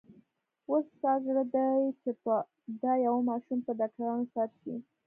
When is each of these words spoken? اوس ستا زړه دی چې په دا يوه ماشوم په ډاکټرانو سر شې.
اوس 0.69 0.85
ستا 0.95 1.13
زړه 1.25 1.43
دی 1.53 1.81
چې 2.01 2.09
په 2.23 2.33
دا 2.81 2.93
يوه 3.05 3.21
ماشوم 3.29 3.59
په 3.65 3.71
ډاکټرانو 3.79 4.25
سر 4.33 4.49
شې. 4.61 4.75